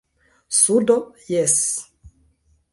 [0.59, 1.57] Sudo, jes.